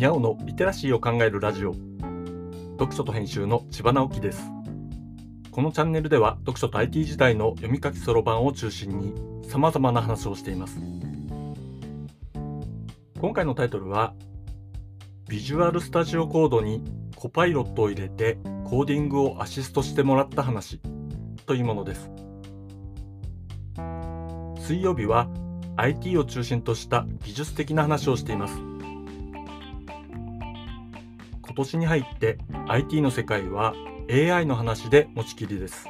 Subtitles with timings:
[0.00, 1.74] にゃおのリテラシーを考えるラジオ。
[2.78, 4.42] 読書と編集の千葉直樹です。
[5.50, 9.12] このチャンネルでは読書と IT 時代の読み書きそろばんを中心に
[9.46, 10.78] 様々な話をしています。
[13.20, 14.14] 今回のタイトルは
[15.28, 16.82] ビジュアルスタジオコードに
[17.14, 20.80] コパイロットを入れてコーディングをアシストしてもらった話
[21.44, 22.10] というものです。
[24.60, 25.28] 水曜日は
[25.76, 28.69] IT を中心とした技術的な話をしています。
[31.50, 33.74] 今年に入って IT の世界は
[34.08, 35.88] AI の話で持ちきりです。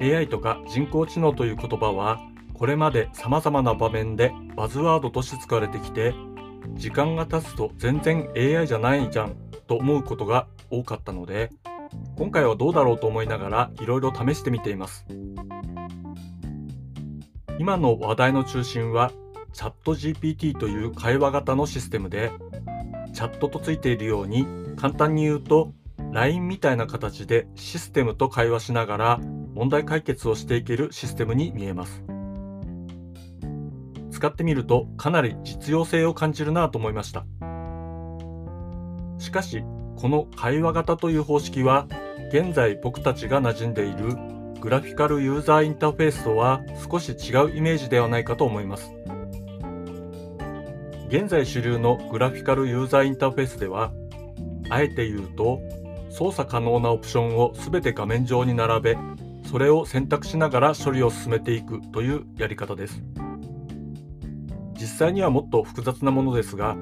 [0.00, 2.18] AI とか人工知能という言葉は
[2.52, 6.14] これまで様々な場面でバズワードとして使われてきて
[6.74, 9.36] 時間が経つと全然 AI じゃないじゃん
[9.68, 11.50] と思うことが多かったので
[12.16, 15.06] 今回はどうだろうと思いながらいろいろ試してみています。
[17.60, 19.12] 今の話題の中心は
[19.52, 22.32] チャット GPT という会話型のシステムで
[23.18, 25.72] チャットとついているように簡単に言うと
[26.12, 29.18] LINE みたいな形でシステムと会話しながら
[29.54, 32.04] 問題解決をしていけるシステムに見えます。
[34.12, 37.26] 使ってみるとかなり実用性を感じるなと思いました。
[39.18, 39.64] しかし
[39.96, 41.88] この会話型という方式は
[42.28, 44.14] 現在僕たちが馴染んでいる
[44.60, 48.97] グラフィカルユーザーインターフェースとは少し違うイメージではないかと思います。
[51.08, 53.92] 現在主流のグラフィカルユーザーインターフェースでは
[54.68, 55.58] あえて言うと
[56.10, 58.98] 操作可能なオプションを全て画面上に並べ
[59.48, 63.02] それを選択しながら処理を進めていくというやり方です。
[64.78, 66.76] 実際にはもっと複雑なものですが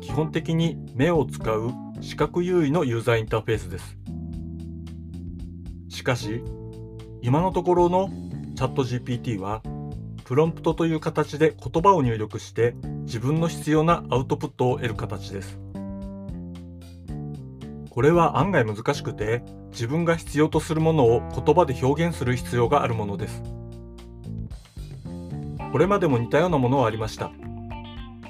[0.00, 3.98] 基本的に目を使う視覚優位のユーザーインターフェースです。
[5.90, 6.42] しかし
[7.20, 8.08] 今のところの
[8.56, 9.60] チャット GPT は
[10.24, 12.74] プロンプトという形で言葉を入力して
[13.06, 15.60] 自分の必要なアウトプットを得る形です。
[17.88, 23.42] これは案外難しくて自分が必要とするものを言葉で表現する必要があるものです。
[25.70, 27.30] これまでも似たようなものはありました。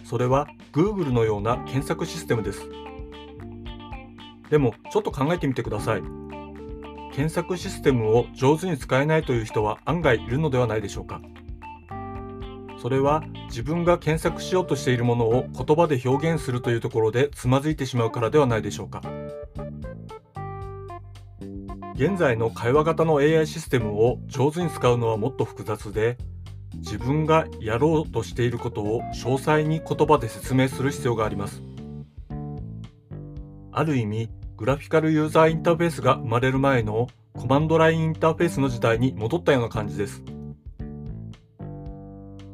[0.04, 2.68] それは Google のような検索システムです。
[4.50, 6.02] でもちょっと考えてみてください。
[7.12, 11.22] 検索システムを上手に使えないという人は案外いるのではないでしょうか。
[12.86, 19.02] それは自分が検索しようとしているものを言葉で表現するというところでつまずいてしまうからではないでしょうか
[21.96, 26.16] 現在の会話型の AI システムを上手に使うのはもっと複雑で
[26.76, 31.64] 自分がやろうとしていることを詳細に言葉で説明する必要があります
[33.72, 40.35] ある意味グラフィカルユーザーインターフェースが生まれる前のコマンドラインインターフェースの時代に戻ったような感じです。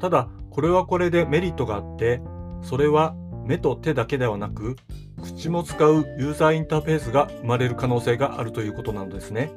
[0.03, 2.21] ただ、これはこれでメリットがあって、
[2.61, 3.15] それは
[3.45, 4.75] 目と手だけではなく、
[5.23, 9.49] 口も使うユーザーインターフェースが生まれる可能性があるということなのですね。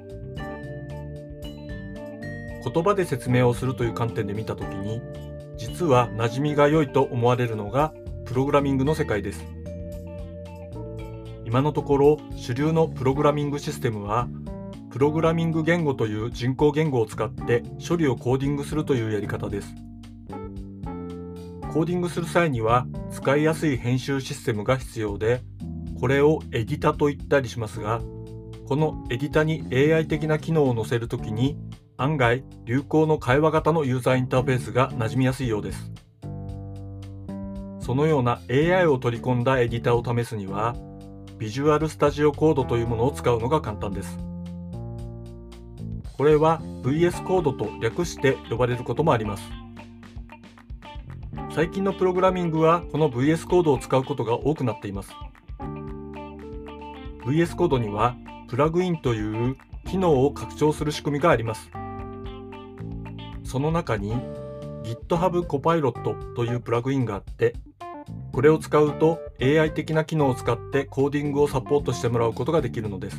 [2.62, 5.02] 言葉で説明をするという観点で見たときに、
[5.56, 7.92] 実は馴染みが良いと思われるのが
[8.24, 9.44] プログラミングの世界です。
[11.44, 14.28] 今のところ主流のプログラミングシステムは
[14.92, 19.74] プログラミング言語という人工言語を使って処理をコーディングするというやり方です
[21.72, 25.42] コーディングする際には使いやすい編集システムが必要で
[26.00, 28.00] これをエディタと言ったりしますが
[28.66, 31.58] このエディタに AI 的な機能を載せるときに
[31.96, 35.92] 案外流行の会話型のユーザーインターフェースが馴染みやすいようです
[37.80, 40.74] そのような AI を取り込んだエディタを試すには
[41.38, 44.18] ビジュアルスタジオコードというものを使うのが簡単です。
[46.16, 49.42] これは VS コードと略して呼ばれることもあります。
[51.56, 55.10] 最近のプログラミングはこの VS コードを使うことが多くなっています。
[57.24, 58.14] VS コードには
[58.46, 59.56] プラグインという
[59.86, 61.70] 機能を拡張する仕組みがあります。
[63.42, 64.12] その中に
[64.82, 67.54] GitHub Copilot というプラグインがあって
[68.32, 73.16] これを使うと AI 的な機能を使ってコーディングをサポートしてもらうことができるのです。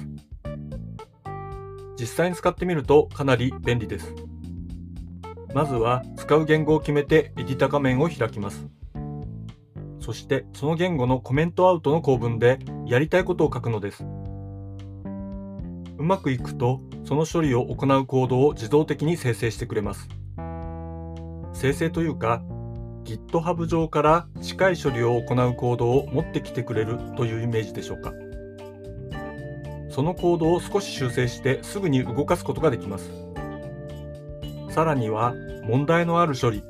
[1.99, 4.26] 実際に使ってみるとかなり便利です。
[5.53, 8.67] まずは使う言語を決めてエディタ画面を開きます。
[9.99, 14.05] そしてその言語のコメントアウトの構文でやりたいことを書くのです。
[15.97, 20.07] うまくいくとその処理を行うコードを自動的に生成してくれます。
[21.53, 22.43] 生成というか
[23.03, 28.13] GitHub 上から近い処理を行うコードを持ってきてくれるというイメージでしょうか。
[29.89, 33.26] そのコードを少し修正してすぐに動かすことができます。
[34.77, 35.33] さらには
[35.63, 36.61] 問題のある処理、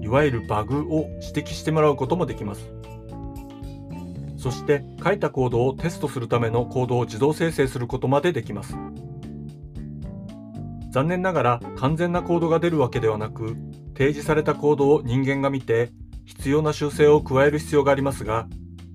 [0.00, 2.70] いわゆるバグを指摘してもらうこともできます。
[4.36, 8.76] そして書いたコードをテストするためのコードを自動生成することまでできます。
[10.92, 13.56] 残念ながら完全なコードが出るわけではなく、
[13.94, 15.90] 提示されたコードを人間が見て
[16.26, 18.46] 必要な修正を加える必要がありますが、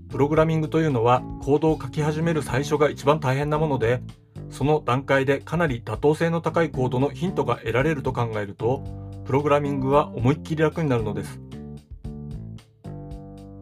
[0.09, 4.01] プログラミングというのはコードを書き始める最初が一番大変なもので、
[4.49, 8.83] その段階でかなり妥当性の高いコードのヒントが得られると考えると、
[9.25, 11.39] プログラミングは思いっきり楽になるのです。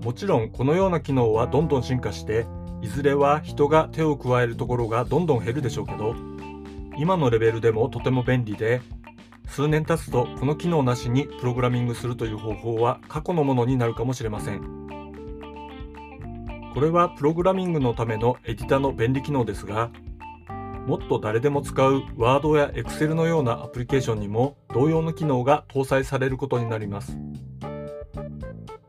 [0.03, 2.45] もちろんこのような機能はどんどん進化して、
[2.81, 6.15] いずれは人が手を加えるところがどんどん減るでしょうけど、
[6.97, 8.81] 今のレベルでもとても便利で、
[9.47, 14.61] 数年経つとこの機能なしにプログラミングするという方法は過去のものになるかもしれません。
[16.73, 19.89] これはプログラミングのためのエディタの便利機能ですが、
[20.87, 27.17] もっと誰でも使う Word や Excel のようなアプリケーションにも同様の機能が搭載されることになります。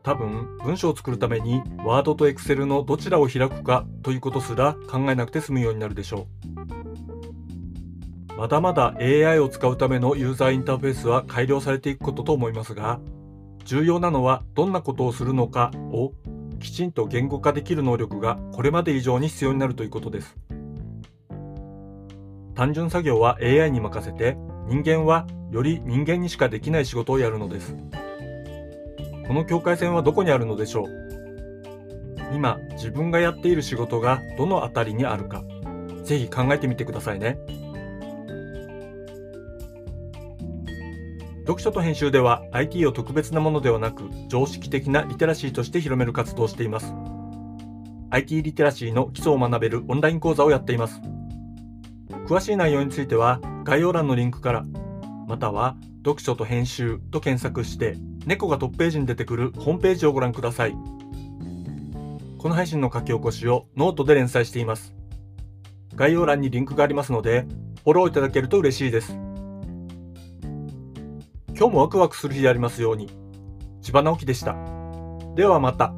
[0.01, 6.27] 多分文章を作るために Word と Excel のどちらを開くかということすら考えなくて済むようになるでしょ
[8.29, 8.37] う。
[8.37, 13.01] まだまだ AI を使うためのユーザーインターフェースは改良されていくことと思いますが、
[13.65, 16.13] 重要なのはどんなことをするのかを
[16.61, 20.37] きちんと言語化できる能力がこれまで以上に必要になるということです。
[22.59, 24.35] 単純作業は AI に任せて
[24.67, 27.73] 人間はより人間にしかできない仕事をやるのです。
[29.25, 30.89] この境界線はどこにあるのでしょう？
[32.35, 35.41] 今自分がやっている仕事がどの辺りにあるか。
[36.03, 37.39] ぜひ考えてみてくださいね。
[41.43, 46.93] 読書と編集では IT を特別なものではなく常識的なリテラシーとして広める活動をしています。
[48.09, 50.99] IT リテラシーの基礎を学べるオンライン講座をやっています。
[52.29, 54.63] 詳しい内容については概要欄のリンクから、
[55.27, 57.97] または読書と編集と検索して、
[58.27, 60.75] 猫がトップページに出てくるホームページをご覧ください。
[62.37, 64.93] この配信の書き起こしをノートで連載しています。
[65.95, 67.47] 概要欄にリンクがありますので、
[67.83, 69.17] フォローいただけると嬉しいです。
[71.57, 73.09] 今日もワクワクする日でありますように。
[73.81, 74.55] 千葉直樹でした。
[75.33, 75.95] ではまた。